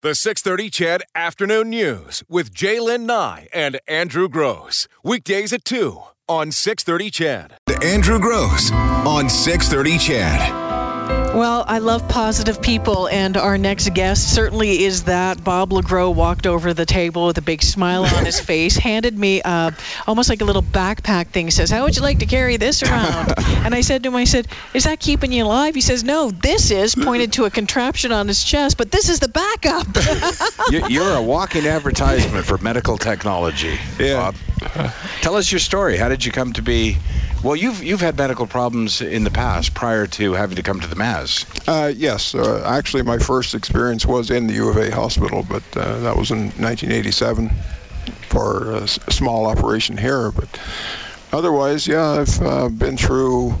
[0.00, 4.86] The 630 CHED Afternoon News with J'lyn Nye and Andrew Gross.
[5.02, 7.54] Weekdays at 2 on 630 CHED.
[7.66, 10.67] The Andrew Gross on 630 CHED.
[11.38, 15.44] Well, I love positive people, and our next guest certainly is that.
[15.44, 19.40] Bob LeGros walked over the table with a big smile on his face, handed me
[19.40, 19.70] uh,
[20.08, 23.34] almost like a little backpack thing, says, How would you like to carry this around?
[23.38, 25.76] and I said to him, I said, Is that keeping you alive?
[25.76, 29.20] He says, No, this is, pointed to a contraption on his chest, but this is
[29.20, 29.86] the backup.
[30.90, 34.32] You're a walking advertisement for medical technology, Yeah.
[34.32, 34.92] Bob.
[35.20, 35.98] Tell us your story.
[35.98, 36.96] How did you come to be?
[37.42, 40.86] Well, you've you've had medical problems in the past prior to having to come to
[40.88, 41.44] the Maz.
[41.68, 45.62] Uh, yes, uh, actually, my first experience was in the U of A hospital, but
[45.76, 47.50] uh, that was in 1987
[48.28, 50.30] for a, s- a small operation here.
[50.32, 50.48] But
[51.32, 53.54] otherwise, yeah, I've uh, been through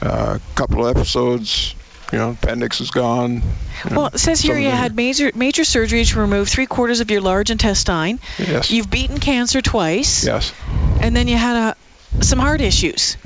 [0.00, 1.74] uh, a couple of episodes.
[2.12, 3.36] You know, appendix is gone.
[3.36, 7.00] you know, well, it says here you had major major surgery to remove three quarters
[7.00, 8.20] of your large intestine.
[8.38, 8.70] Yes.
[8.70, 10.24] You've beaten cancer twice.
[10.26, 10.52] Yes.
[11.00, 11.76] And then you had a,
[12.20, 13.16] some heart issues.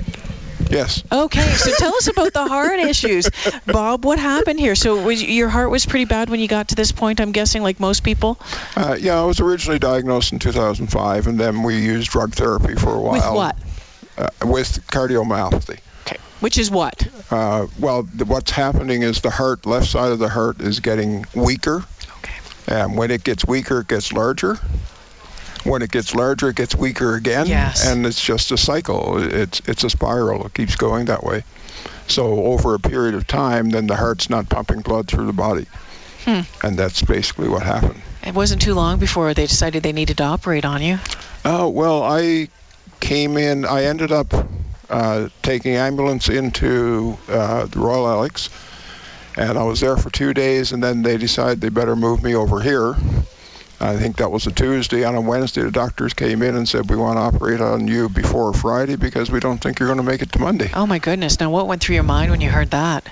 [0.69, 1.03] Yes.
[1.11, 3.29] Okay, so tell us about the heart issues,
[3.65, 4.05] Bob.
[4.05, 4.75] What happened here?
[4.75, 7.21] So was, your heart was pretty bad when you got to this point.
[7.21, 8.39] I'm guessing, like most people.
[8.75, 12.93] Uh, yeah, I was originally diagnosed in 2005, and then we used drug therapy for
[12.93, 13.13] a while.
[13.13, 13.57] With what?
[14.17, 15.79] Uh, with cardiomyopathy.
[16.05, 16.17] Okay.
[16.39, 17.07] Which is what?
[17.31, 21.25] Uh, well, the, what's happening is the heart, left side of the heart, is getting
[21.35, 21.83] weaker.
[22.19, 22.33] Okay.
[22.67, 24.59] And when it gets weaker, it gets larger.
[25.67, 27.47] When it gets larger, it gets weaker again.
[27.47, 27.87] Yes.
[27.87, 29.21] And it's just a cycle.
[29.21, 30.45] It's it's a spiral.
[30.45, 31.43] It keeps going that way.
[32.07, 35.65] So over a period of time, then the heart's not pumping blood through the body.
[36.23, 36.41] Hmm.
[36.65, 38.01] And that's basically what happened.
[38.25, 40.99] It wasn't too long before they decided they needed to operate on you.
[41.45, 42.49] Oh, well, I
[42.99, 44.33] came in, I ended up
[44.89, 48.49] uh, taking ambulance into uh, the Royal Alex,
[49.37, 52.35] and I was there for two days, and then they decided they better move me
[52.35, 52.95] over here.
[53.79, 55.03] I think that was a Tuesday.
[55.03, 58.09] On a Wednesday, the doctors came in and said, We want to operate on you
[58.09, 60.71] before Friday because we don't think you're going to make it to Monday.
[60.73, 61.39] Oh my goodness!
[61.39, 63.07] Now, what went through your mind when you heard that?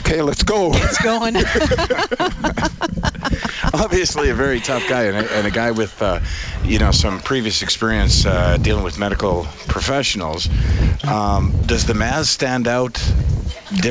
[0.00, 0.70] Okay, let's go.
[0.74, 1.36] It's going.
[3.74, 6.20] Obviously, a very tough guy and a, and a guy with, uh,
[6.64, 10.48] you know, some previous experience uh, dealing with medical professionals.
[11.04, 13.00] Um, does the Maz stand out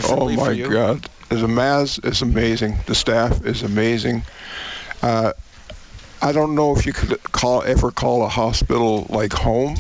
[0.10, 0.70] Oh my for you?
[0.70, 2.78] God, the Maz is amazing.
[2.86, 4.24] The staff is amazing.
[5.02, 5.34] Uh,
[6.26, 9.76] I don't know if you could call ever call a hospital like home,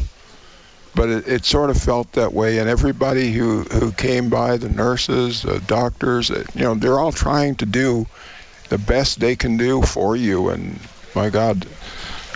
[0.94, 2.60] but it, it sort of felt that way.
[2.60, 7.12] And everybody who who came by, the nurses, the doctors, uh, you know, they're all
[7.12, 8.06] trying to do
[8.70, 10.50] the best they can do for you.
[10.50, 10.80] And
[11.16, 11.66] my God.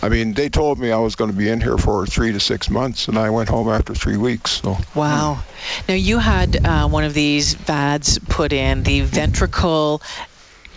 [0.01, 2.39] I mean, they told me I was going to be in here for three to
[2.39, 4.61] six months, and I went home after three weeks.
[4.61, 5.43] So wow.
[5.89, 10.01] Now you had uh, one of these VADs put in, the ventricle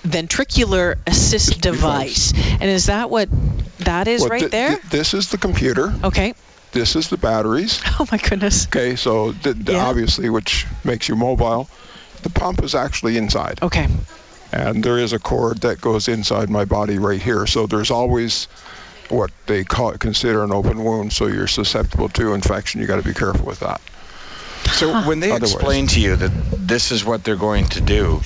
[0.02, 3.28] ventricular assist device, and is that what
[3.80, 4.76] that is Well, right thi- there?
[4.76, 5.92] thi- this is the computer.
[6.04, 6.34] okay.
[6.72, 7.80] This is the batteries.
[8.00, 8.66] Oh my goodness.
[8.66, 9.84] Okay, so th- th- Yeah.
[9.84, 11.68] obviously, which makes you mobile.
[12.22, 13.88] The pump is actually inside, Okay.
[14.52, 17.46] and there is a cord that goes inside my body right here.
[17.46, 18.46] So there's always
[19.08, 22.80] what they call consider an open wound, so you're susceptible to infection.
[22.80, 23.80] You got to be careful with that.
[24.72, 25.52] So when they Otherwise.
[25.54, 28.22] explain to you that this is what they're going to do,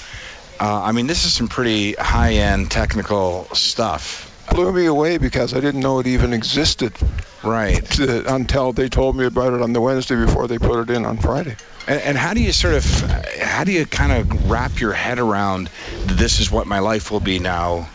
[0.61, 4.33] uh, I mean, this is some pretty high-end technical stuff.
[4.50, 6.93] Blew me away because I didn't know it even existed
[7.43, 7.84] Right.
[7.93, 11.05] to, until they told me about it on the Wednesday before they put it in
[11.05, 11.56] on Friday.
[11.87, 12.84] And, and how do you sort of,
[13.41, 15.69] how do you kind of wrap your head around
[16.05, 17.89] this is what my life will be now?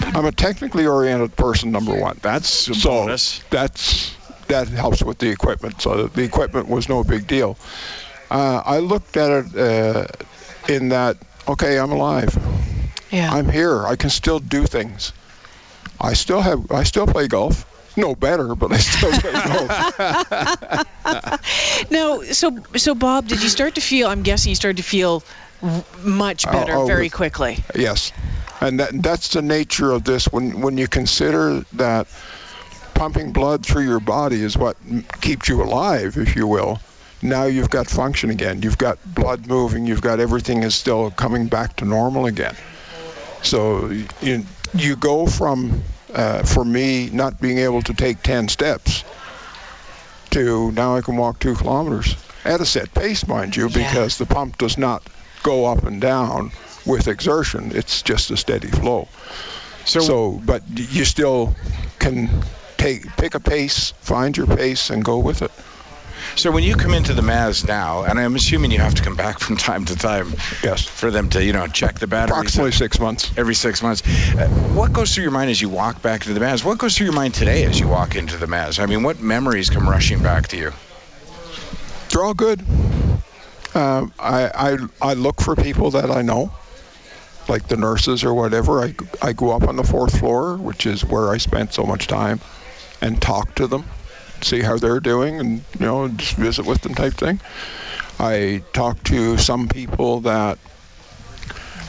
[0.00, 2.18] I'm a technically oriented person, number one.
[2.22, 3.40] That's so bonus.
[3.50, 4.14] that's
[4.48, 5.80] that helps with the equipment.
[5.80, 7.56] So the equipment was no big deal.
[8.30, 10.06] Uh, I looked at it uh,
[10.68, 11.16] in that
[11.48, 12.36] okay, I'm alive.
[13.10, 13.32] Yeah.
[13.32, 13.86] I'm here.
[13.86, 15.12] I can still do things.
[16.00, 16.70] I still have.
[16.72, 17.70] I still play golf.
[17.96, 19.70] No better, but I still play golf.
[21.90, 24.08] Now, so so Bob, did you start to feel?
[24.08, 25.22] I'm guessing you started to feel
[26.02, 27.58] much Oh, better oh, very quickly.
[27.74, 28.12] Yes,
[28.60, 30.26] and that, that's the nature of this.
[30.26, 32.08] When when you consider that
[32.94, 34.76] pumping blood through your body is what
[35.20, 36.80] keeps you alive, if you will.
[37.24, 38.60] Now you've got function again.
[38.60, 39.86] You've got blood moving.
[39.86, 42.54] You've got everything is still coming back to normal again.
[43.42, 43.88] So
[44.20, 44.44] you
[44.74, 45.82] you go from
[46.12, 49.04] uh, for me not being able to take 10 steps
[50.30, 53.88] to now I can walk two kilometers at a set pace, mind you, Yeah.
[53.88, 55.02] because the pump does not
[55.42, 56.50] go up and down
[56.84, 57.72] with exertion.
[57.74, 59.08] It's just a steady flow.
[59.86, 61.54] So, So, but you still
[61.98, 62.28] can
[62.76, 65.50] take pick a pace, find your pace, and go with it.
[66.36, 69.14] So when you come into the Maz now, and I'm assuming you have to come
[69.16, 70.84] back from time to time, Yes.
[70.84, 73.32] for them to you know check the batteries Approximately six months.
[73.36, 74.02] every six months.
[74.34, 76.64] Uh, what goes through your mind as you walk back to the Maz?
[76.64, 78.78] What goes through your mind today as you walk into the Maz?
[78.80, 80.72] I mean, what memories come rushing back to you?
[82.10, 82.60] They're all good.
[83.74, 84.76] Um, I, I
[85.10, 86.52] I look for people that I know,
[87.48, 88.82] like the nurses or whatever.
[88.84, 92.06] I, I go up on the fourth floor, which is where I spent so much
[92.06, 92.40] time,
[93.00, 93.84] and talk to them,
[94.42, 97.40] see how they're doing, and you know just visit with them type thing.
[98.18, 100.58] I talk to some people that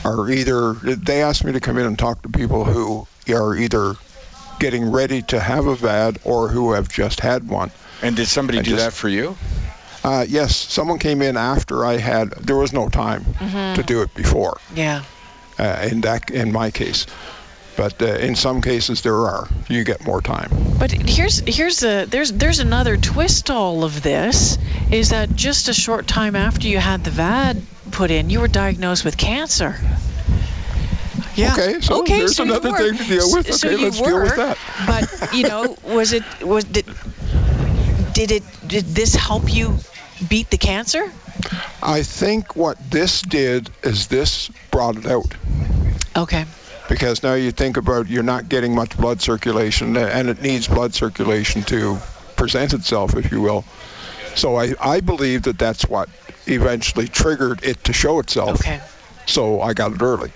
[0.04, 3.94] are either they ask me to come in and talk to people who are either
[4.58, 7.70] getting ready to have a VAD or who have just had one.
[8.02, 9.36] And did somebody I do just- that for you?
[10.04, 12.30] Uh, yes, someone came in after I had.
[12.30, 13.24] There was no time
[13.74, 14.58] to do it before.
[14.74, 15.02] Yeah.
[15.58, 17.06] Uh, in that, in my case,
[17.76, 19.48] but uh, in some cases there are.
[19.68, 20.50] You get more time.
[20.78, 24.58] But here's here's a there's there's another twist to all of this
[24.90, 28.48] is that just a short time after you had the VAD put in, you were
[28.48, 29.76] diagnosed with cancer.
[31.34, 31.52] Yeah.
[31.52, 32.78] Okay, so there's so another were.
[32.78, 33.54] thing to deal with.
[33.54, 34.58] So Okay, you let's deal with were, that.
[34.86, 36.86] But you know, was it was did
[38.14, 39.76] did it did this help you
[40.28, 41.10] beat the cancer?
[41.82, 45.34] I think what this did is this brought it out.
[46.16, 46.46] Okay.
[46.88, 50.94] Because now you think about you're not getting much blood circulation and it needs blood
[50.94, 51.98] circulation to
[52.36, 53.64] present itself if you will
[54.34, 56.08] so i, I believe that that's what
[56.46, 58.80] eventually triggered it to show itself Okay.
[59.26, 60.30] so i got it early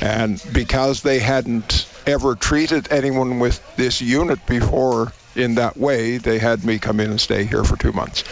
[0.00, 6.38] and because they hadn't ever treated anyone with this unit before in that way they
[6.38, 8.24] had me come in and stay here for two months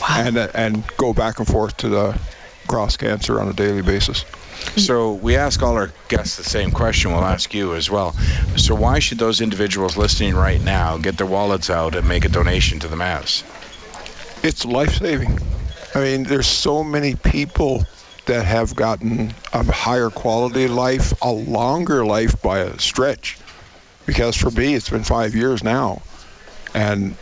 [0.00, 0.08] Wow.
[0.18, 2.18] and uh, and go back and forth to the
[2.66, 4.24] cross cancer on a daily basis
[4.76, 7.12] So we ask all our guests the same question.
[7.12, 8.12] We'll ask you as well.
[8.56, 12.28] So why should those individuals listening right now get their wallets out and make a
[12.28, 13.44] donation to the Maz?
[14.44, 15.38] it's life saving.
[15.94, 17.84] I mean, there's so many people
[18.26, 23.38] that have gotten a higher quality life, a longer life by a stretch.
[24.06, 26.02] Because for me, it's been five years now,
[26.74, 27.16] and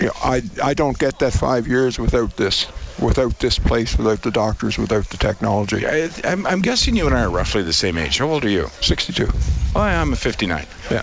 [0.00, 2.66] you know, I I don't get that five years without this,
[3.00, 5.86] without this place, without the doctors, without the technology.
[5.86, 8.18] I, I'm, I'm guessing you and I are roughly the same age.
[8.18, 8.68] How old are you?
[8.80, 9.28] 62.
[9.74, 10.66] Oh, I'm a 59.
[10.90, 11.02] Yeah.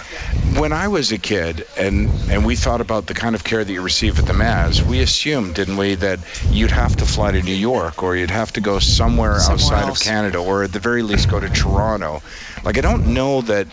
[0.59, 3.71] When I was a kid and and we thought about the kind of care that
[3.71, 6.19] you receive at the Maz, we assumed, didn't we, that
[6.49, 9.87] you'd have to fly to New York or you'd have to go somewhere, Somewhere outside
[9.87, 10.01] else.
[10.01, 12.21] of Canada or at the very least go to Toronto.
[12.63, 13.67] Like I don't know that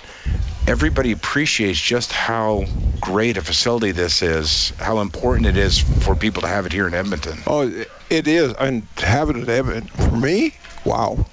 [0.71, 2.65] everybody appreciates just how
[3.01, 6.87] great a facility this is, how important it is for people to have it here
[6.87, 7.39] in Edmonton.
[7.47, 10.53] Oh, it- it is, and to have it at Evan for me,
[10.85, 11.27] wow.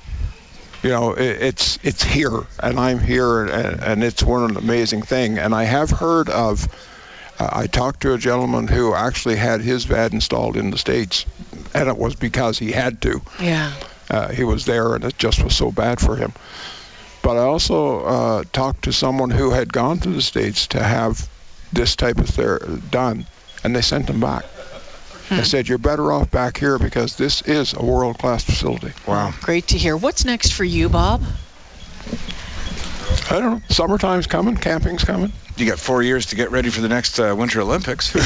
[0.83, 5.01] You know, it, it's it's here, and I'm here, and, and it's one an amazing
[5.01, 5.39] thing.
[5.39, 6.67] And I have heard of.
[7.39, 11.25] Uh, I talked to a gentleman who actually had his VAD installed in the states,
[11.73, 13.21] and it was because he had to.
[13.41, 13.73] Yeah.
[14.09, 16.31] Uh, he was there, and it just was so bad for him.
[17.27, 21.27] But I also uh, talked to someone who had gone to the states to have
[21.74, 23.27] this type of ther- done,
[23.65, 24.45] and they sent them back.
[25.29, 28.94] They said you're better off back here because this is a world-class facility.
[29.06, 29.33] Wow.
[29.41, 29.97] Great to hear.
[29.97, 31.21] What's next for you, Bob?
[33.29, 33.61] I don't know.
[33.69, 34.55] Summertime's coming.
[34.55, 35.31] Camping's coming.
[35.57, 38.13] You got four years to get ready for the next uh, Winter Olympics.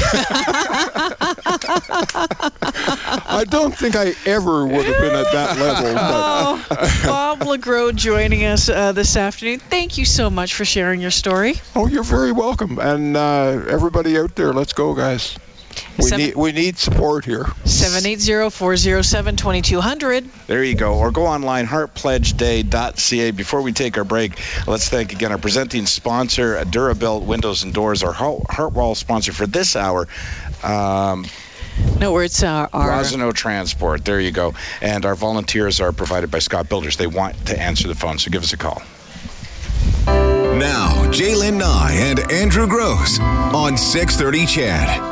[2.70, 5.96] I don't think I ever would have been at that level.
[5.98, 6.66] Oh,
[7.06, 9.60] Bob LeGros joining us uh, this afternoon.
[9.60, 11.56] Thank you so much for sharing your story.
[11.76, 12.80] oh, you're very welcome.
[12.80, 15.38] And uh, everybody out there, let's go, guys.
[15.98, 17.46] We Seven- need we need support here.
[17.66, 20.26] 780-407-2200.
[20.48, 20.96] There you go.
[20.96, 23.32] Or go online, heartpledgeday.ca.
[23.32, 24.38] Before we take our break,
[24.68, 29.46] let's thank again our presenting sponsor, Durabuilt Windows and Doors, our Heart- Heartwall sponsor for
[29.48, 30.08] this hour.
[30.64, 31.26] Um,
[32.00, 34.04] No, where it's uh, our Rosenau Transport.
[34.06, 34.54] There you go.
[34.82, 36.98] And our volunteers are provided by Scott Builders.
[36.98, 38.82] They want to answer the phone, so give us a call.
[40.06, 45.11] Now, J'lyn Nye and Andrew Gross on 630 CHED.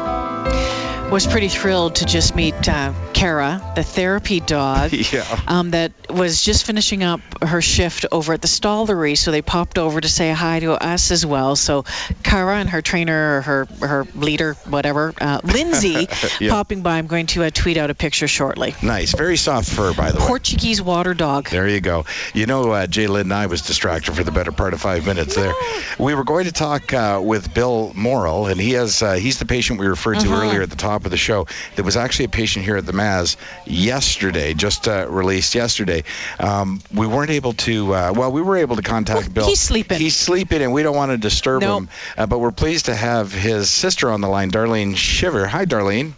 [1.12, 4.92] Was pretty thrilled to just meet uh, Kara, the therapy dog.
[5.12, 5.26] Yeah.
[5.48, 9.80] Um, that was just finishing up her shift over at the Stollery, so they popped
[9.80, 11.56] over to say hi to us as well.
[11.56, 11.84] So
[12.22, 16.08] Kara and her trainer, or her her leader, whatever, uh, Lindsay,
[16.40, 16.52] Yeah.
[16.52, 17.00] popping by.
[17.00, 18.76] I'm going to uh, tweet out a picture shortly.
[18.84, 19.14] Nice.
[19.16, 20.28] Very soft fur, by the way.
[20.28, 21.50] Portuguese water dog.
[21.50, 22.06] There you go.
[22.36, 25.36] You know, uh, J'lyn and I was distracted for the better part of five minutes
[25.36, 25.54] there.
[25.98, 29.46] We were going to talk uh, with Bill Morrill, and he has uh, he's the
[29.48, 30.42] patient we referred to Mhm.
[30.44, 31.48] earlier at the top of the show.
[31.76, 36.04] There was actually a patient here at the Maz yesterday, just uh, released yesterday.
[36.40, 37.94] Um, we weren't able to.
[37.94, 39.48] Uh, well, we were able to contact Well, Bill.
[39.48, 40.00] he's sleeping.
[40.00, 41.84] He's sleeping, and we don't want to disturb Nope.
[41.84, 41.90] him.
[42.18, 45.46] Uh, but we're pleased to have his sister on the line, Darlene Shiver.
[45.48, 46.14] Hi, Darlene.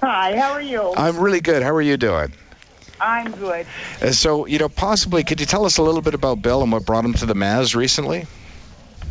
[0.00, 0.92] Hi, how are you?
[0.96, 1.62] I'm really good.
[1.62, 2.32] How are you doing?
[3.00, 3.66] I'm good.
[4.00, 6.70] Uh, so, you know, possibly, could you tell us a little bit about Bill and
[6.72, 8.26] what brought him to the Maz recently?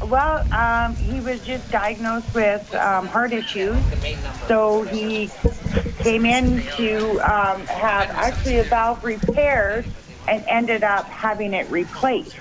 [0.04, 3.84] Well, um, he was just diagnosed with um, heart issues,
[4.48, 5.32] so he
[6.00, 9.86] came in to um, have actually a valve repaired
[10.28, 12.36] and ended up having it replaced.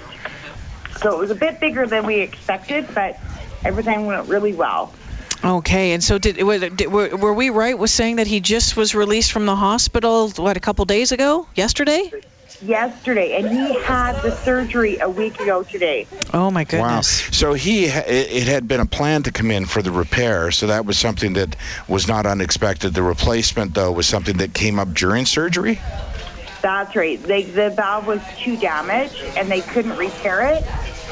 [1.00, 3.19] So it was a bit bigger than we expected, but
[3.64, 4.92] everything went really well.
[5.45, 8.95] Okay, and so did, did were, were we right with saying that he just was
[8.95, 12.11] released from the hospital what a couple days ago, yesterday?
[12.62, 16.07] Yesterday, and he had the surgery a week ago today.
[16.33, 17.26] Oh my goodness!
[17.26, 17.33] Wow.
[17.33, 20.69] So he, it, it had been a plan to come in for the repair, so
[20.69, 21.57] that was something that
[21.88, 22.95] was not unexpected.
[22.95, 25.81] The replacement, though, was something that came up during surgery.
[26.62, 27.21] That's right.
[27.21, 30.64] They, the valve was too damaged, and they couldn't repair it.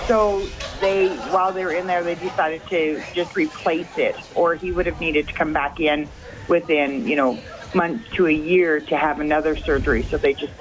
[0.07, 0.47] So
[0.81, 4.87] they, while they were in there, they decided to just replace it, or he would
[4.87, 6.09] have needed to come back in
[6.47, 7.39] within, you know,
[7.75, 10.05] months to a year to have another surgery.
[10.05, 10.53] So they just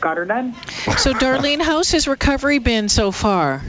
[0.00, 0.54] got her done.
[0.96, 3.62] So Darlene, how's his recovery been so far?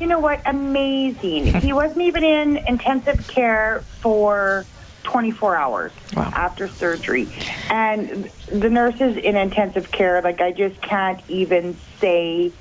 [0.00, 0.40] You know what?
[0.46, 1.60] Amazing.
[1.60, 4.64] He wasn't even in intensive care for
[5.04, 6.30] 24 hours Wow.
[6.34, 7.28] after surgery.
[7.68, 12.52] And the nurses in intensive care, like, I just can't even say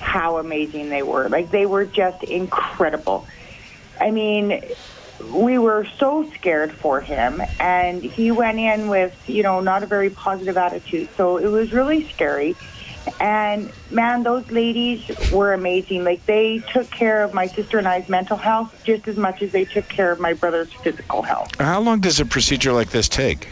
[0.00, 1.28] how amazing they were.
[1.28, 3.26] Like, they were just incredible.
[4.00, 4.60] I mean,
[5.22, 9.86] we were so scared for him, and he went in with, you know, not a
[9.86, 11.10] very positive attitude.
[11.16, 12.56] So it was really scary.
[13.18, 15.00] And man, those ladies
[15.30, 16.04] were amazing.
[16.04, 19.52] Like they took care of my sister and I's mental health just as much as
[19.52, 21.48] they took care of my brother's physical health.
[21.58, 23.48] How long does a procedure like this take?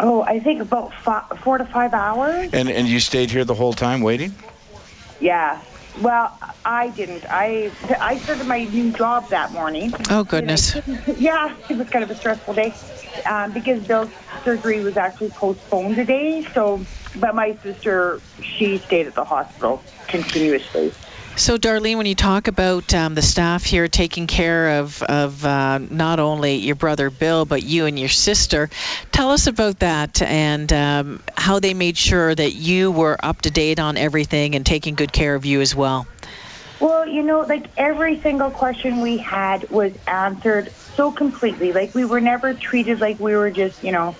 [0.00, 2.50] Oh, I think about fi- four to five hours.
[2.52, 4.34] And and you stayed here the whole time waiting?
[5.20, 5.62] Yeah.
[6.00, 7.24] Well, I didn't.
[7.28, 7.70] I
[8.00, 9.92] I started my new job that morning.
[10.10, 10.74] Oh goodness!
[11.06, 12.74] Yeah, it was kind of a stressful day
[13.26, 14.10] um, because Bill's
[14.44, 16.44] surgery was actually postponed today.
[16.54, 16.84] So,
[17.14, 18.20] but my sister,
[18.58, 20.92] she stayed at the hospital continuously.
[21.34, 25.78] So Darlene, when you talk about um, the staff here taking care of of uh,
[25.78, 28.68] not only your brother Bill but you and your sister,
[29.10, 33.50] tell us about that and um, how they made sure that you were up to
[33.50, 36.06] date on everything and taking good care of you as well.
[36.80, 41.72] Well, you know, like every single question we had was answered so completely.
[41.72, 44.14] Like we were never treated like we were just, you know,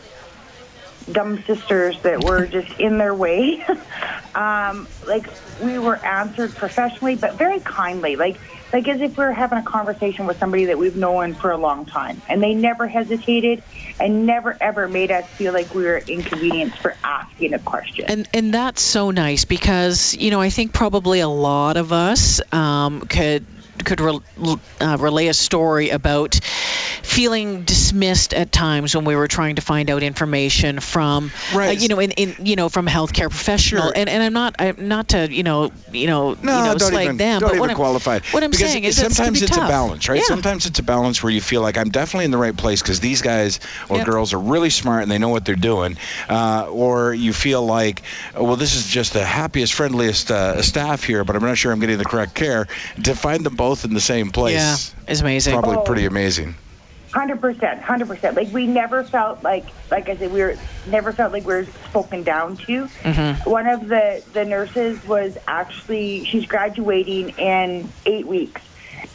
[1.11, 3.65] dumb sisters that were just in their way.
[4.35, 5.27] um, like
[5.61, 8.17] we were answered professionally, but very kindly.
[8.17, 8.41] Like
[8.73, 11.59] like as if we were having a conversation with somebody that we've known for a
[11.59, 12.23] long time.
[12.29, 13.63] And they never hesitated
[14.01, 18.07] and never ever made us feel like we were inconvenienced for asking a question.
[18.09, 22.41] And and that's so nice because you know I think probably a lot of us
[22.53, 23.47] um, could
[23.83, 24.21] could re-
[24.81, 26.35] uh, relay a story about
[27.03, 31.89] feeling dismissed at times when we were trying to find out information from uh, you
[31.89, 33.93] know in, in you know from a healthcare professional Sure.
[33.95, 36.95] and and I'm not I'm not to you know you know No, you know don't
[36.95, 37.77] even, them don't but even what I'm,
[38.33, 40.17] what I'm because saying is sometimes it's a balance, right?
[40.19, 40.23] Yeah.
[40.25, 43.01] Sometimes it's a balance where you feel like I'm definitely in the right place because
[43.01, 44.07] these guys or Yep.
[44.07, 45.97] girls are really smart and they know what they're doing,
[46.29, 48.03] uh, or you feel like,
[48.35, 51.73] oh, well, this is just the happiest, friendliest uh, staff here, but I'm not sure
[51.73, 52.67] I'm getting the correct care.
[53.05, 54.77] To find them both in the same place, yeah
[55.11, 55.83] it's amazing probably Oh.
[55.83, 56.55] pretty amazing.
[57.13, 58.37] Hundred percent, hundred percent.
[58.37, 61.67] Like we never felt like, like I said, we were never felt like we were
[61.91, 62.87] spoken down to.
[62.87, 63.51] Mm-hmm.
[63.51, 68.63] One of the the nurses was actually she's graduating in eight weeks.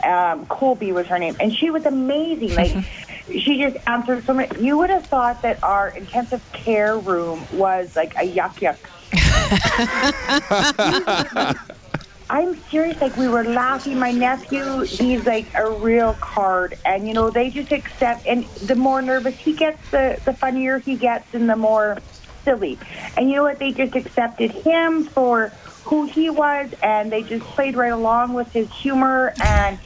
[0.04, 2.54] Um, Colby was her name, and she was amazing.
[2.54, 2.86] Like
[3.32, 4.64] she just answered so many.
[4.64, 8.78] You would have thought that our intensive care room was like a yuck yuck.
[12.30, 12.98] I'm serious.
[13.02, 14.00] Like we were laughing.
[14.00, 18.26] My nephew, he's like a real card, and you know they just accept.
[18.28, 21.98] And the more nervous he gets, the the funnier he gets, and the more
[22.44, 22.80] silly.
[23.16, 23.60] And you know what?
[23.60, 25.54] They just accepted him for
[25.84, 29.34] who he was, and they just played right along with his humor.
[29.40, 29.80] And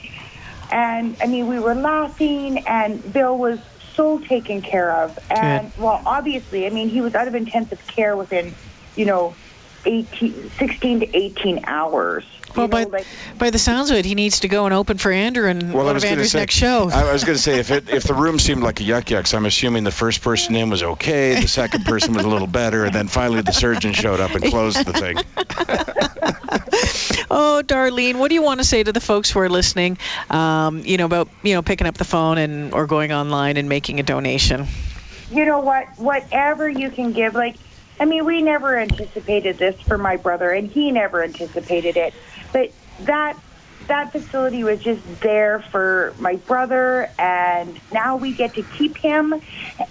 [0.72, 3.60] and I mean, we were laughing, and Bill was
[3.96, 5.18] so taken care of.
[5.30, 8.56] And well, obviously, I mean, he was out of intensive care within,
[8.96, 9.38] you know,
[9.86, 12.24] 18, 16 to 18 hours.
[12.56, 13.06] well by like-
[13.38, 15.84] by the sounds of it he needs to go and open for Andrew and Well,
[15.84, 17.72] I one was of gonna Andrew's say, next shows I was going to say if
[17.72, 20.70] it if the room seemed like a yuck yucks, I'm assuming the first person in
[20.70, 24.20] was okay, the second person was a little better, and then finally the surgeon showed
[24.20, 25.18] up and closed the thing.
[27.34, 29.98] Oh, Darlene, what do you want to say to the folks who are listening?
[30.30, 33.70] Um, you know about you know picking up the phone and or going online and
[33.70, 34.66] making a donation.
[35.32, 35.88] you know what?
[35.98, 37.56] Whatever you can give, like,
[38.02, 42.16] I mean, we never anticipated this for my brother, and he never anticipated it.
[42.52, 43.38] But that
[43.86, 49.40] that facility was just there for my brother, and now we get to keep him.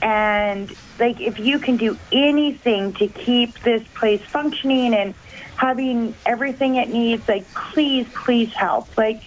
[0.03, 5.15] And like, if you can do anything to keep this place functioning and
[5.57, 8.99] having everything it needs, like, please, please help.
[8.99, 9.23] Like,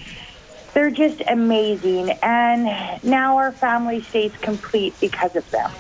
[0.74, 2.66] they're just amazing, and
[3.02, 5.72] now our family stays complete because of them.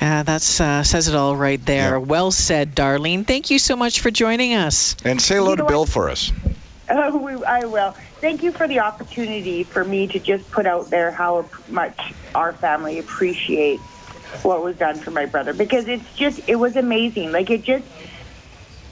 [0.00, 1.90] Yeah, that uh, says it all right there.
[1.92, 1.96] Yeah.
[1.98, 3.26] Well said, Darlene.
[3.26, 4.96] Thank you so much for joining us.
[5.04, 5.88] And say hello You to Bill what?
[5.88, 6.32] for us.
[6.90, 7.94] Oh, we, I will.
[8.20, 12.52] Thank you for the opportunity for me to just put out there how much our
[12.52, 13.82] family appreciates
[14.42, 17.32] what was done for my brother because it's just it was amazing.
[17.32, 17.84] Like it just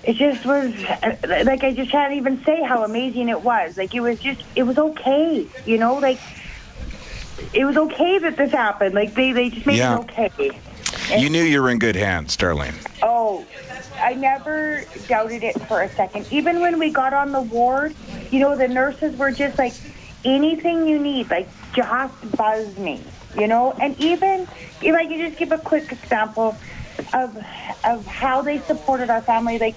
[0.03, 3.77] it just was uh, like I just can't even say how amazing it was.
[3.77, 6.19] Like it was just it was okay, you know, like
[7.53, 8.95] it was okay that this happened.
[8.95, 9.97] Like they they just made Yeah.
[9.97, 10.59] it okay.
[11.15, 12.75] You knew you were in good hands, Darlene.
[13.03, 13.47] Oh,
[14.01, 16.27] I never doubted it for a second.
[16.31, 17.95] Even when we got on the ward,
[18.31, 19.75] you know, the nurses were just like,
[20.25, 23.01] anything you need, like, just buzz me,
[23.37, 23.73] you know?
[23.73, 24.49] And even,
[24.83, 26.57] if I could just give a quick example
[27.13, 27.37] of,
[27.85, 29.77] of how they supported our family, like,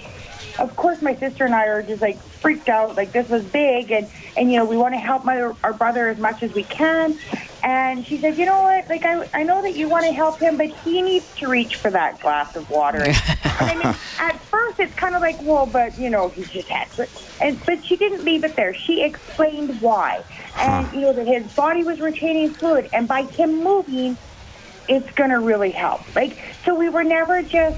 [0.58, 2.96] of course, my sister and I are just like freaked out.
[2.96, 6.10] Like this was big, and and you know we want to help my our brother
[6.10, 7.18] as much as we can.
[7.62, 8.88] And she said, you know what?
[8.90, 11.74] Like I I know that you want to help him, but he needs to reach
[11.82, 13.04] for that glass of water.
[13.04, 13.88] and I mean,
[14.18, 17.08] at first it's kind of like, well, but you know he just had to.
[17.42, 18.74] And but she didn't leave it there.
[18.74, 20.24] She explained why,
[20.58, 24.18] and you know that his body was retaining fluid, and by him moving,
[24.88, 26.02] it's gonna really help.
[26.16, 27.78] Like so, we were never just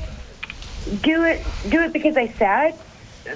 [0.86, 2.80] do it do it because I said.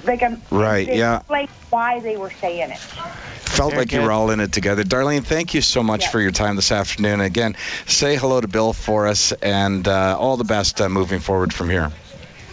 [0.04, 1.18] Like I'm Right, yeah.
[1.18, 2.78] explained why they were saying it.
[2.78, 4.82] Felt Very like you were all in it together.
[4.82, 6.10] Darlene, thank you so much Yeah.
[6.10, 7.20] for your time this afternoon.
[7.20, 11.52] Again, say hello to Bill for us and uh, all the best uh, moving forward
[11.54, 11.90] from here.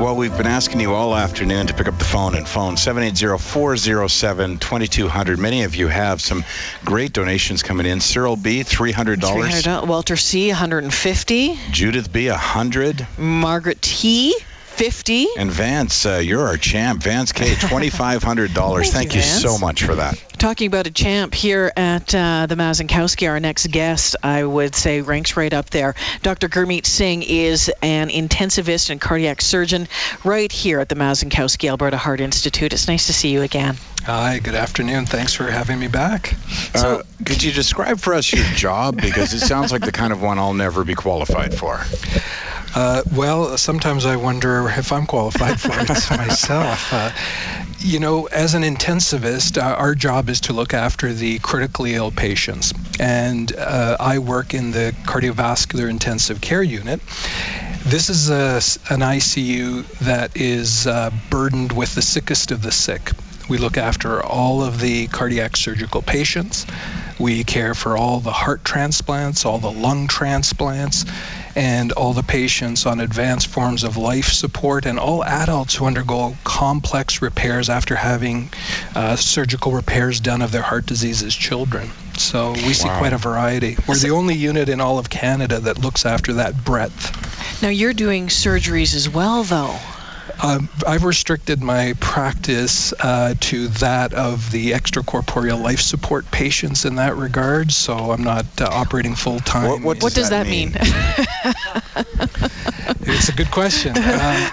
[0.00, 5.38] Well, we've been asking you all afternoon to pick up the phone and phone 780-407-2200.
[5.38, 6.44] Many of you have some
[6.84, 8.00] great donations coming in.
[8.00, 9.18] Cyril B, $300.
[9.18, 9.86] $300.
[9.86, 11.56] Walter C, 150.
[11.70, 14.34] Judith B, 100 Margaret T,
[14.82, 15.28] 50.
[15.36, 17.04] And Vance, uh, you're our champ.
[17.04, 18.80] Vance K, $2,500.
[18.80, 20.20] Thank Thank you, you so much for that.
[20.38, 25.00] Talking about a champ here at uh, the Mazankowski, our next guest, I would say
[25.00, 25.94] ranks right up there.
[26.22, 26.48] Dr.
[26.48, 29.86] Gurmeet Singh is an intensivist and cardiac surgeon
[30.24, 32.72] right here at the Mazankowski Alberta Heart Institute.
[32.72, 33.76] It's nice to see you again.
[34.02, 35.06] Hi, good afternoon.
[35.06, 36.34] Thanks for having me back.
[36.74, 39.00] uh, could you describe for us your job?
[39.00, 41.84] Because it sounds like the kind of one I'll never be qualified for.
[42.74, 46.92] Uh, well, sometimes I wonder if I'm qualified for it myself.
[46.92, 47.10] Uh,
[47.78, 52.10] you know, as an intensivist, uh, our job is to look after the critically ill
[52.10, 52.72] patients.
[52.98, 57.00] And uh, I work in the cardiovascular intensive care unit.
[57.84, 58.54] This is a,
[58.92, 63.10] an ICU that is uh, burdened with the sickest of the sick.
[63.48, 66.66] We look after all of the cardiac surgical patients.
[67.18, 71.04] We care for all the heart transplants, all the lung transplants,
[71.54, 76.34] and all the patients on advanced forms of life support, and all adults who undergo
[76.44, 78.48] complex repairs after having
[78.94, 81.90] uh, surgical repairs done of their heart disease as children.
[82.16, 82.98] So we see Wow.
[82.98, 83.76] quite a variety.
[83.86, 87.62] We're the only unit in all of Canada that looks after that breadth.
[87.62, 89.76] Now, you're doing surgeries as well, though.
[90.42, 96.96] Um, I've restricted my practice uh, to that of the extracorporeal life support patients in
[96.96, 99.68] that regard, so I'm not uh, operating full time.
[99.68, 100.74] What- what What does that mean?
[103.04, 103.96] It's a good question.
[103.96, 104.50] Um,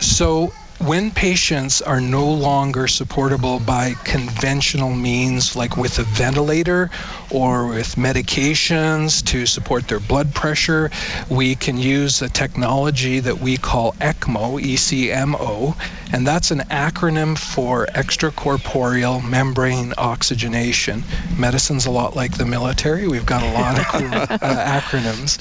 [0.00, 0.52] so,
[0.84, 6.90] when patients are no longer supportable by conventional means, like with a ventilator
[7.30, 10.90] or with medications to support their blood pressure,
[11.30, 15.76] we can use a technology that we call ECMO, ECMO,
[16.12, 21.04] and that's an acronym for extracorporeal membrane oxygenation.
[21.38, 23.06] Medicine's a lot like the military.
[23.06, 24.14] We've got a lot of cool
[24.48, 25.38] uh, acronyms.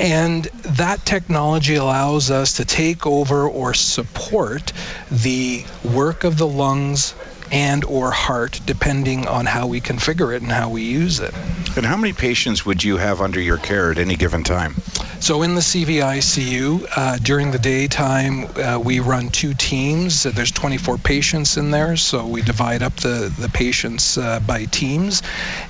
[0.00, 0.44] And
[0.76, 4.63] that technology allows us to take over or support
[5.10, 7.14] the work of the lungs
[7.50, 11.34] and or heart depending on how we configure it and how we use it.
[11.76, 14.74] And how many patients would you have under your care at any given time?
[15.20, 20.24] So in the CVICU, uh, during the daytime, uh, we run two teams.
[20.24, 25.22] There's 24 patients in there, so we divide up the, the patients uh, by teams.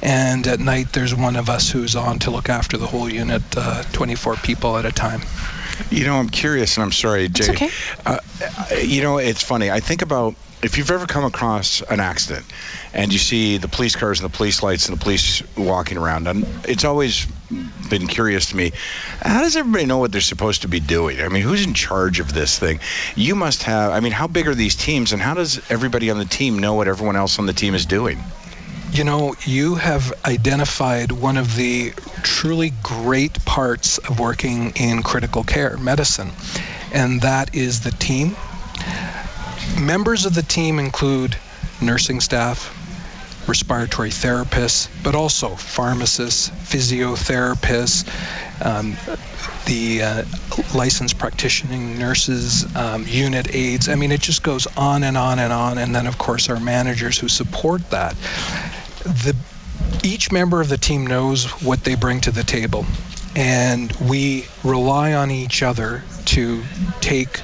[0.02, 3.42] And at night, there's one of us who's on to look after the whole unit,
[3.56, 5.20] uh, 24 people at a time.
[5.90, 7.50] You know, I'm curious, and I'm sorry, Jay.
[7.50, 7.70] okay.
[8.04, 8.18] Uh,
[8.82, 9.70] you know, it's funny.
[9.70, 12.46] I think about if you've ever come across an accident
[12.94, 16.26] and you see the police cars and the police lights and the police walking around,
[16.26, 17.26] and it's always
[17.90, 18.72] been curious to me
[19.20, 21.20] how does everybody know what they're supposed to be doing?
[21.20, 22.80] I mean, who's in charge of this thing?
[23.14, 26.18] You must have, I mean, how big are these teams, and how does everybody on
[26.18, 28.22] the team know what everyone else on the team is doing?
[28.94, 35.42] You know, you have identified one of the truly great parts of working in critical
[35.42, 36.30] care medicine,
[36.92, 38.36] and that is the team.
[39.80, 41.36] Members of the team include
[41.82, 42.70] nursing staff,
[43.48, 48.06] respiratory therapists, but also pharmacists, physiotherapists,
[48.64, 48.96] um,
[49.66, 50.24] the uh,
[50.72, 53.88] licensed practicing nurses, um, unit aides.
[53.88, 55.78] I mean, it just goes on and on and on.
[55.78, 58.14] And then, of course, our managers who support that.
[59.04, 59.36] The,
[60.02, 62.86] each member of the team knows what they bring to the table,
[63.36, 66.62] and we rely on each other to
[67.00, 67.40] take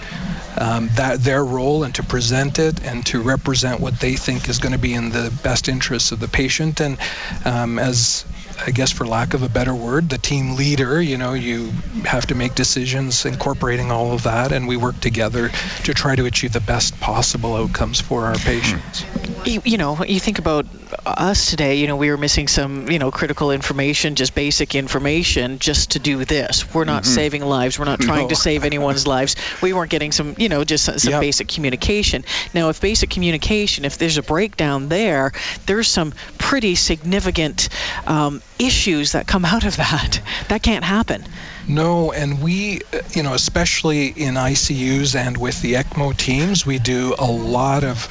[0.56, 4.58] um, that their role and to present it and to represent what they think is
[4.58, 6.80] going to be in the best interests of the patient.
[6.80, 6.98] And
[7.44, 8.24] um, as
[8.66, 11.70] I guess for lack of a better word, the team leader, you know, you
[12.04, 15.48] have to make decisions incorporating all of that, and we work together
[15.84, 19.04] to try to achieve the best possible outcomes for our patients.
[19.46, 20.66] You, you know, you think about
[21.06, 25.58] us today, you know, we were missing some, you know, critical information, just basic information,
[25.58, 26.72] just to do this.
[26.74, 27.78] We're not saving lives.
[27.78, 28.28] We're not trying No.
[28.28, 29.36] to save anyone's lives.
[29.62, 31.20] We weren't getting some, you know, just some some Yep.
[31.22, 32.24] basic communication.
[32.52, 35.32] Now, if basic communication, if there's a breakdown there,
[35.66, 37.68] there's some pretty significant
[38.06, 40.20] um, issues that come out of that.
[40.48, 41.24] That can't happen.
[41.66, 47.14] No, and we, you know, especially in ICUs and with the ECMO teams, we do
[47.18, 48.08] a lot of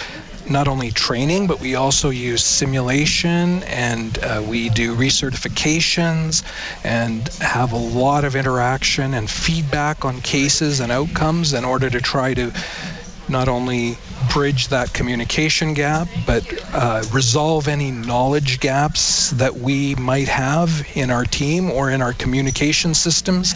[0.50, 6.44] not only training, but we also use simulation and uh, we do recertifications
[6.84, 12.02] and have a lot of interaction and feedback on cases and outcomes in order to
[12.02, 12.52] try to
[13.30, 13.98] not only
[14.34, 21.12] bridge that communication gap, but uh, resolve any knowledge gaps that we might have in
[21.12, 23.56] our team or in our communication systems,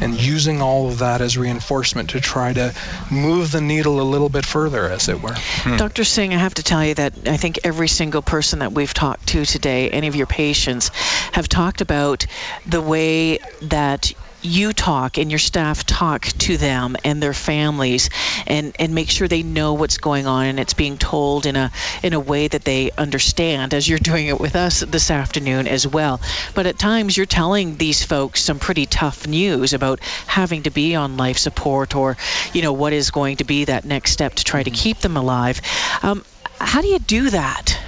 [0.00, 2.74] and using all of that as reinforcement to try to
[3.10, 5.34] move the needle a little bit further, as it were.
[5.78, 6.04] Dr.
[6.04, 9.28] Singh, I have to tell you that I think every single person that we've talked
[9.28, 10.90] to today, any of your patients,
[11.32, 12.26] have talked about
[12.66, 14.12] the way that
[14.46, 18.10] you talk and your staff talk to them and their families
[18.46, 21.70] and, and make sure they know what's going on and it's being told in a
[22.02, 25.86] in a way that they understand as you're doing it with us this afternoon as
[25.86, 26.20] well.
[26.54, 30.94] But at times you're telling these folks some pretty tough news about having to be
[30.94, 32.16] on life support or
[32.52, 35.16] you know what is going to be that next step to try to keep them
[35.16, 35.60] alive.
[36.02, 36.24] Um,
[36.60, 37.78] how do you do that?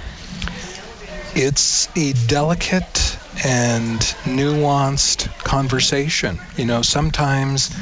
[1.35, 6.39] it's a delicate and nuanced conversation.
[6.57, 7.75] You know, sometimes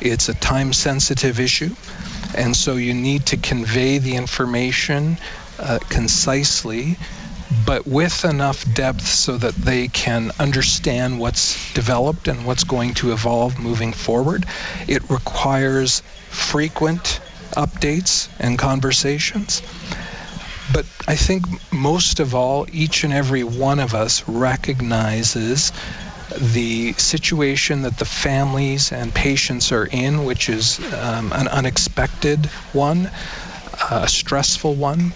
[0.00, 1.74] it's a time sensitive issue,
[2.36, 5.18] and so you need to convey the information
[5.58, 6.96] uh, concisely.
[7.66, 13.12] But with enough depth so that they can understand what's developed and what's going to
[13.12, 14.46] evolve moving forward,
[14.88, 17.20] it requires frequent
[17.54, 19.62] updates and conversations.
[20.72, 25.72] But I think most of all, each and every one of us recognizes
[26.38, 33.10] the situation that the families and patients are in, which is um, an unexpected one,
[33.90, 35.12] a stressful one,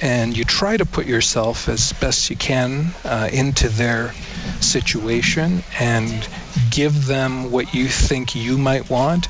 [0.00, 4.12] and you try to put yourself as best you can uh, into their
[4.60, 6.28] situation and
[6.70, 9.28] give them what you think you might want.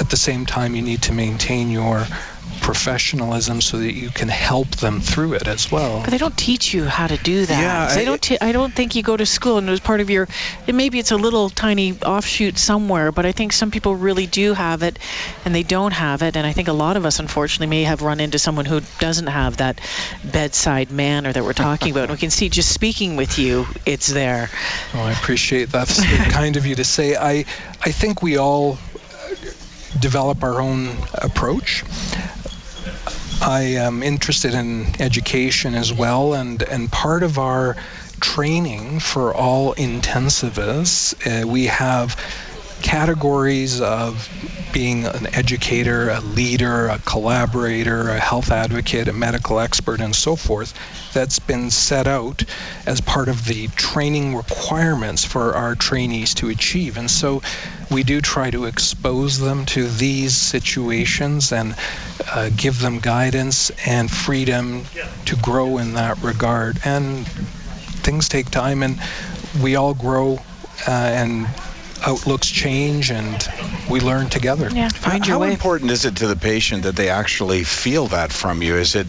[0.00, 2.06] At the same time, you need to maintain your
[2.68, 6.02] professionalism so that you can help them through it as well.
[6.02, 7.58] But they don't teach you how to do that.
[7.58, 8.20] Yeah, they I- don't.
[8.20, 10.28] T- I don't think you go to school and it was part of your.
[10.66, 14.52] And maybe it's a little tiny offshoot somewhere, but I think some people really do
[14.52, 14.98] have it,
[15.46, 16.36] and they don't have it.
[16.36, 19.28] And I think a lot of us, unfortunately, may have run into someone who doesn't
[19.28, 19.80] have that
[20.22, 22.02] bedside manner that we're talking about.
[22.02, 24.50] And we can see just speaking with you, it's there.
[24.92, 25.88] Oh, I appreciate that.
[25.88, 26.04] That's
[26.34, 27.16] kind of you to say.
[27.16, 27.46] I,
[27.80, 28.76] I think we all
[29.98, 31.84] develop our own approach.
[33.40, 37.76] I am interested in education as well, and, and part of our
[38.20, 42.16] training for all intensivists, uh, we have
[42.82, 44.28] categories of
[44.72, 50.36] being an educator, a leader, a collaborator, a health advocate, a medical expert, and so
[50.36, 50.74] forth
[51.12, 52.44] that's been set out
[52.86, 56.96] as part of the training requirements for our trainees to achieve.
[56.98, 57.42] And so
[57.90, 61.74] we do try to expose them to these situations and
[62.30, 64.84] uh, give them guidance and freedom
[65.26, 66.78] to grow in that regard.
[66.84, 69.00] And things take time, and
[69.62, 70.38] we all grow
[70.86, 71.46] uh, and
[72.06, 73.48] outlooks change and
[73.90, 74.68] we learn together.
[74.72, 75.52] Yeah, find your How way.
[75.52, 78.76] important is it to the patient that they actually feel that from you?
[78.76, 79.06] Is it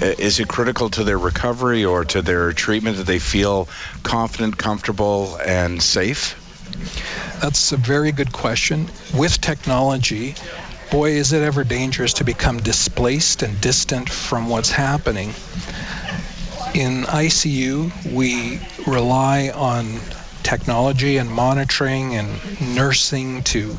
[0.00, 3.68] uh, is it critical to their recovery or to their treatment that they feel
[4.02, 6.36] confident, comfortable, and safe?
[7.40, 8.88] That's a very good question.
[9.14, 10.34] With technology,
[10.90, 15.30] boy, is it ever dangerous to become displaced and distant from what's happening.
[16.74, 19.98] In ICU, we rely on
[20.42, 22.28] technology and monitoring and
[22.74, 23.76] nursing to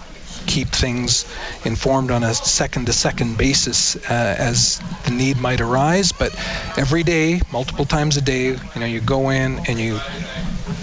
[0.47, 1.25] keep things
[1.65, 6.11] informed on a second to second basis uh, as the need might arise.
[6.11, 6.33] But
[6.77, 9.99] every day multiple times a day you know you go in and you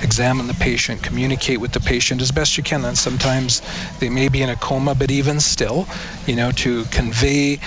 [0.02, 2.84] examine the patient communicate with the patient as best you can.
[2.84, 3.62] And sometimes
[3.98, 5.88] they may be in a coma but even still
[6.26, 7.58] you know to convey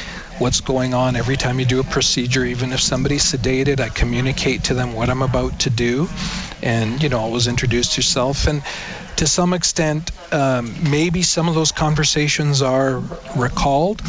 [0.42, 4.64] what's going on every time you do a procedure even if somebody's sedated i communicate
[4.64, 6.08] to them what i'm about to do
[6.62, 8.48] and you know always introduce yourself.
[8.48, 8.64] And
[9.18, 13.02] to some extent um, maybe some of those conversations are
[13.36, 14.02] recalled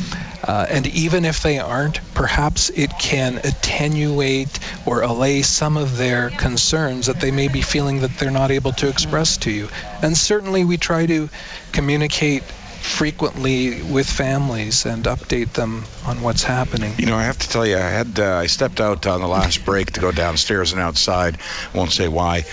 [0.45, 6.31] uh, and even if they aren't perhaps it can attenuate or allay some of their
[6.31, 9.69] concerns that they may be feeling that they're not able to express to you.
[10.03, 11.29] And certainly we try to
[11.73, 12.43] communicate
[12.83, 16.93] frequently with families and update them on what's happening.
[16.99, 19.29] You know, I have to tell you, I had uh, I stepped out on the
[19.29, 21.39] last break to go downstairs and outside.
[21.75, 22.45] Won't say why,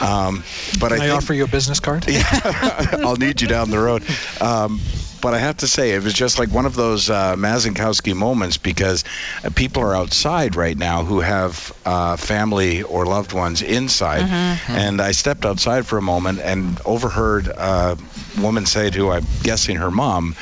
[0.00, 0.42] um,
[0.80, 2.04] but Can I, I, think, offer you a business card?
[2.14, 4.04] Yeah, I'll need you down the road.
[4.40, 4.80] Um,
[5.24, 8.58] but I have to say, it was just like one of those uh, Mazankowski moments
[8.58, 9.04] because
[9.42, 14.20] uh, people are outside right now who have uh, family or loved ones inside.
[14.68, 17.96] And I stepped outside for a moment and overheard a
[18.38, 20.36] woman say to, I'm guessing her mom,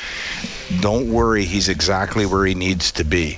[0.81, 3.37] don't worry, he's exactly where he needs to be.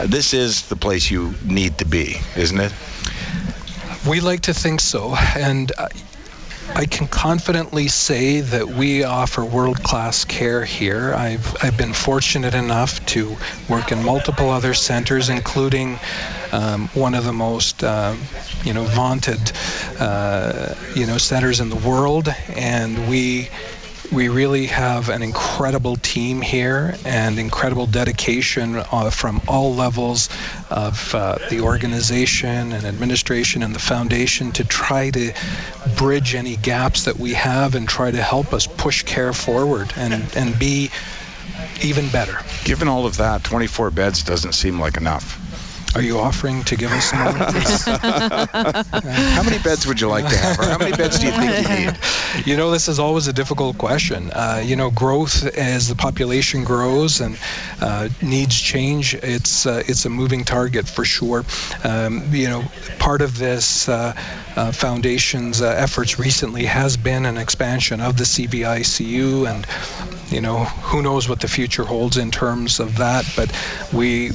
[0.00, 2.72] Uh, this is the place you need to be, isn't it?
[4.08, 5.86] We like to think so, and uh,
[6.74, 11.14] I can confidently say that we offer world-class care here.
[11.14, 13.36] I've I've been fortunate enough to
[13.68, 15.98] work in multiple other centers, including
[16.52, 18.16] um, one of the most uh,
[18.64, 19.52] you know vaunted
[20.00, 23.48] uh, you know centers in the world, and we
[24.14, 30.28] we really have an incredible team here and incredible dedication uh, from all levels
[30.70, 35.32] of uh, the organization and administration and the foundation to try to
[35.96, 40.36] bridge any gaps that we have and try to help us push care forward and,
[40.36, 40.90] and be
[41.82, 42.38] even better.
[42.64, 45.40] Given all of that, 24 beds doesn't seem like enough.
[45.94, 47.32] Are you offering to give us some more?
[49.04, 51.68] How many beds would you like to have, or how many beds do you think
[51.68, 51.98] you need?
[52.46, 54.30] You know, this is always a difficult question.
[54.32, 57.38] Uh, you know, growth as the population grows and
[57.80, 61.44] uh, needs change, it's uh, it's a moving target for sure.
[61.84, 62.64] Um, you know,
[62.98, 64.14] part of this uh,
[64.56, 70.64] uh, foundation's uh, efforts recently has been an expansion of the CVICU, and you know,
[70.64, 73.24] who knows what the future holds in terms of that.
[73.36, 73.52] But
[73.92, 74.32] we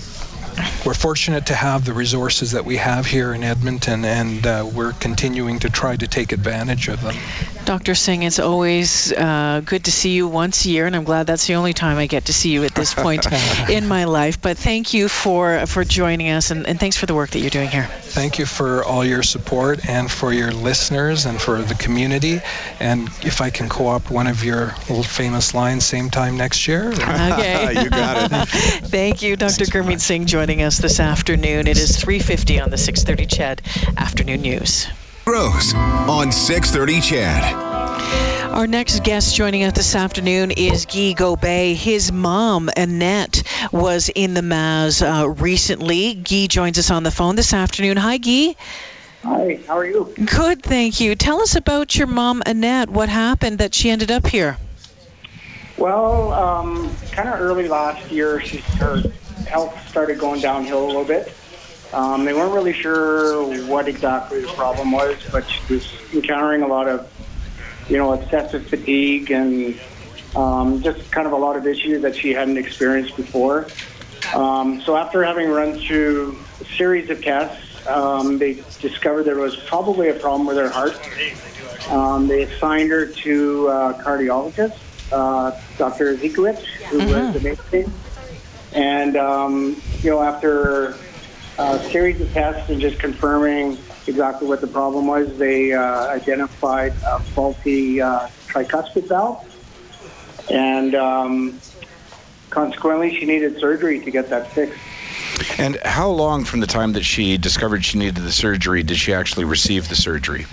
[0.86, 4.94] we're fortunate to have the resources that we have here in Edmonton, and uh, we're
[4.94, 7.16] continuing to try to take advantage of them.
[7.65, 7.93] Dr.
[7.93, 11.45] Singh, it's always uh, good to see you once a year, and I'm glad that's
[11.45, 13.28] the only time I get to see you at this point
[13.69, 14.41] in my life.
[14.41, 17.50] But thank you for for joining us, and, and thanks for the work that you're
[17.50, 17.84] doing here.
[17.84, 22.41] Thank you for all your support and for your listeners and for the community.
[22.80, 26.93] And if I can co-opt one of your old famous lines, same time next year.
[27.39, 27.84] Okay.
[27.84, 28.50] you got it.
[28.50, 29.65] Thank you, Dr.
[29.65, 31.67] Gurmeet Singh, joining us this afternoon.
[31.67, 33.62] It is 3:50 on the 6:30 CHED
[33.98, 34.88] Afternoon News.
[35.30, 37.54] Gross on 630 CHED.
[38.52, 41.76] Our next guest joining us this afternoon is Guy Gobet.
[41.76, 46.15] His mom, Annette, was in the Maz uh, recently.
[46.15, 47.96] Guy joins us on the phone this afternoon.
[47.98, 48.56] Hi, Guy.
[49.22, 50.12] Hi, how are you?
[50.15, 51.13] Good, thank you.
[51.13, 52.89] Tell us about your mom, Annette.
[52.89, 54.58] What happened that she ended up here?
[55.78, 59.04] Well, um, kind of early last year, she, her
[59.48, 61.32] health started going downhill a little bit.
[61.93, 66.67] Um, they weren't really sure what exactly the problem was, but she was encountering a
[66.67, 67.12] lot of,
[67.89, 69.80] you know, excessive fatigue and
[70.36, 73.67] um, just kind of a lot of issues that she hadn't experienced before.
[74.34, 79.56] Um, so after having run through a series of tests, um, they discovered there was
[79.67, 80.93] probably a problem with her heart.
[81.89, 84.78] Um, they assigned her to a cardiologist,
[85.12, 86.15] uh, Dr.
[86.17, 87.91] Zekowicz, who was amazing.
[88.73, 90.95] And, um, you know, after
[91.60, 96.93] a series of tests and just confirming exactly what the problem was, they uh, identified
[97.06, 99.45] a faulty uh, tricuspid valve.
[100.50, 101.60] And um,
[102.50, 104.80] consequently, she needed surgery to get that fixed.
[105.58, 109.13] And how long from the time that she discovered she needed the surgery did she
[109.13, 110.45] actually receive the surgery?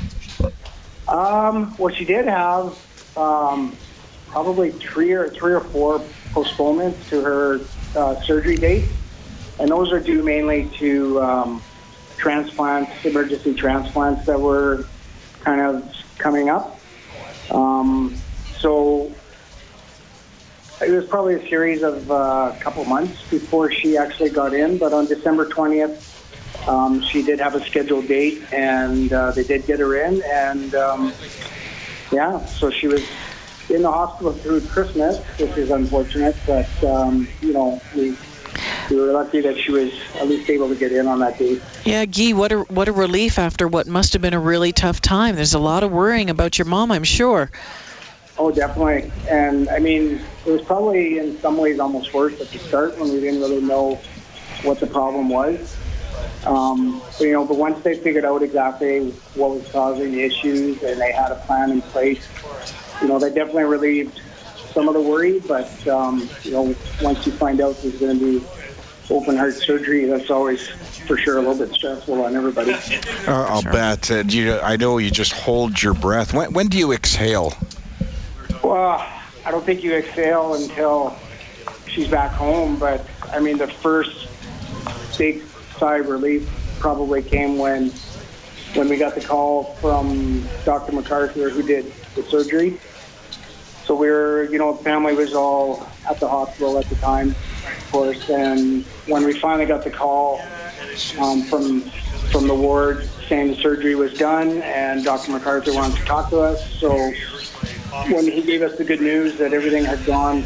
[1.06, 2.74] Um, well, she did have
[3.16, 3.76] um,
[4.26, 7.60] probably three or three or four postponements to her
[7.94, 8.96] uh, surgery date,
[9.58, 11.62] and those are due mainly to um,
[12.18, 14.86] transplants, emergency transplants that were
[15.44, 16.80] kind of coming up.
[17.50, 18.22] Um,
[18.60, 19.14] so
[20.80, 24.78] it was probably a series of a uh, couple months before she actually got in,
[24.78, 25.96] but on December 20th,
[26.66, 30.74] um, she did have a scheduled date, and uh, they did get her in, and
[30.74, 31.14] um,
[32.12, 33.02] yeah, so she was
[33.68, 38.16] in the hospital through Christmas, which is unfortunate, but um, you know we
[38.90, 41.62] we were lucky that she was at least able to get in on that date.
[41.84, 45.00] Yeah, Gee, what a what a relief after what must have been a really tough
[45.00, 45.36] time.
[45.36, 47.50] There's a lot of worrying about your mom, I'm sure.
[48.38, 49.10] Oh, definitely.
[49.30, 53.12] And I mean, it was probably in some ways almost worse at the start when
[53.12, 53.94] we didn't really know
[54.62, 55.76] what the problem was.
[56.44, 60.82] Um, but, you know, but once they figured out exactly what was causing the issues
[60.82, 62.28] and they had a plan in place,
[63.00, 64.20] you know, they definitely relieved
[64.72, 65.40] some of the worry.
[65.40, 68.46] But um, you know, once you find out there's going to be
[69.10, 70.66] open heart surgery, that's always
[71.06, 72.72] for sure a little bit stressful on everybody.
[72.72, 74.10] Uh, I'll bet.
[74.10, 76.32] Uh, you, I know you just hold your breath.
[76.34, 77.52] When, when do you exhale?
[78.62, 79.06] Well,
[79.44, 81.16] I don't think you exhale until
[81.88, 82.78] she's back home.
[82.78, 84.28] But I mean, the first
[85.16, 85.42] big
[85.78, 86.48] sigh of relief
[86.80, 87.90] probably came when
[88.74, 90.92] when we got the call from Dr.
[90.92, 92.78] MacArthur, who did the surgery.
[93.86, 97.90] So we were, you know, family was all at the hospital at the time, of
[97.90, 98.28] course.
[98.28, 100.40] And when we finally got the call
[101.18, 101.90] um, from
[102.32, 105.30] from the ward saying the surgery was done and Dr.
[105.30, 107.12] MacArthur wanted to talk to us, so
[108.08, 110.44] when he gave us the good news that everything had gone,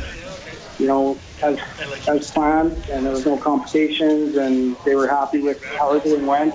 [0.78, 1.58] you know, as
[2.06, 6.54] as planned, and there was no complications, and they were happy with how everything went.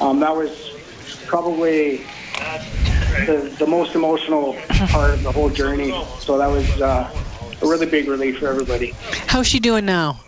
[0.00, 0.50] Um, that was
[1.26, 2.04] probably
[3.26, 4.54] the, the most emotional
[4.88, 5.92] part of the whole journey.
[6.18, 7.10] So that was uh,
[7.62, 8.92] a really big relief for everybody.
[9.26, 10.20] How's she doing now?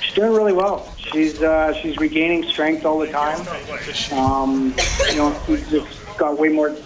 [0.00, 0.92] She's doing really well.
[0.98, 3.40] She's uh, she's regaining strength all the time.
[4.12, 4.74] Um,
[5.10, 6.76] you know, she's just got way more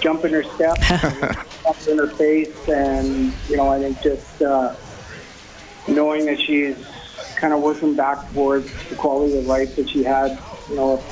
[0.00, 0.78] jump in her step,
[1.66, 4.74] up in her face, and you know, I think just uh,
[5.88, 6.76] knowing that she's
[7.36, 10.38] kind of working back towards the quality of life that she had,
[10.68, 11.02] you know,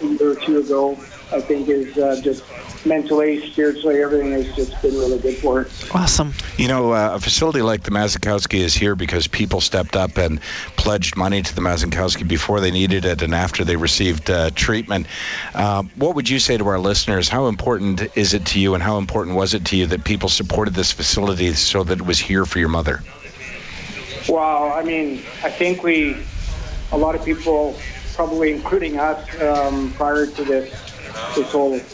[0.00, 0.98] a year or two ago,
[1.32, 2.44] I think is uh, just
[2.86, 5.70] mentally, spiritually, everything has just been really good for her.
[5.92, 6.32] Awesome.
[6.56, 10.40] You know, uh, a facility like the Mazankowski is here because people stepped up and
[10.76, 15.06] pledged money to the Mazankowski before they needed it and after they received uh, treatment.
[15.54, 17.28] Uh, what would you say to our listeners?
[17.28, 20.28] How important is it to you, and how important was it to you that people
[20.28, 23.02] supported this facility so that it was here for your mother?
[24.28, 26.16] Well, I mean, I think we,
[26.92, 27.78] a lot of people,
[28.14, 30.83] probably including us, um, prior to this,
[31.34, 31.84] this whole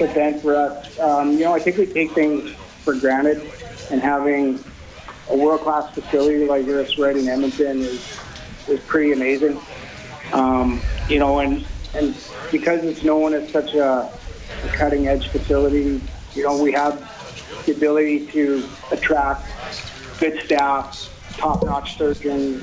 [0.00, 3.52] event for us, um, you know, I think we take things for granted,
[3.90, 4.64] and having
[5.28, 8.00] a world-class facility like this right in Edmonton is
[8.66, 9.62] is pretty amazing.
[10.32, 12.14] Um, you know, and and
[12.50, 14.10] because it's known as such a,
[14.62, 16.00] a cutting-edge facility,
[16.34, 17.08] you know, we have
[17.66, 19.50] the ability to attract
[20.18, 22.62] good staff, top-notch surgeons,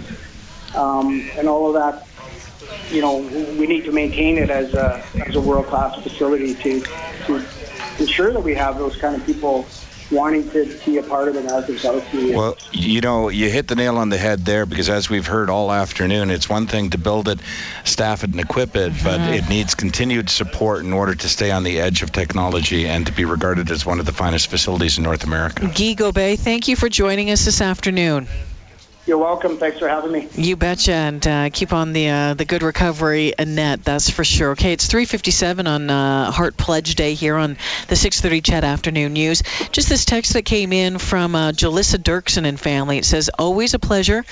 [0.76, 2.05] um, and all of that.
[2.90, 6.82] You know, we need to maintain it as a as a world-class facility to
[7.26, 7.46] to
[8.00, 9.66] ensure that we have those kind of people
[10.12, 12.36] wanting to be a part of the Mazankowski.
[12.36, 15.50] Well, you know, you hit the nail on the head there because as we've heard
[15.50, 17.40] all afternoon, it's one thing to build it,
[17.84, 19.04] staff it, and equip it, mm-hmm.
[19.04, 23.08] but it needs continued support in order to stay on the edge of technology and
[23.08, 25.62] to be regarded as one of the finest facilities in North America.
[25.62, 28.28] Guy Gobet, thank you for joining us this afternoon.
[29.08, 29.58] You're welcome.
[29.58, 30.28] Thanks for having me.
[30.34, 33.84] You betcha, and uh, keep on the uh, the good recovery, Annette.
[33.84, 34.54] That's for sure.
[34.54, 39.44] Okay, it's 3:57 on uh, Heart Pledge Day here on the 6:30 CHED Afternoon News.
[39.72, 42.98] Just this text that came in from uh, Jalissa Dirksen and family.
[42.98, 44.26] It says, "Always a pleasure